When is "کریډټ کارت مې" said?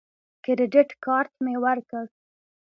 0.43-1.55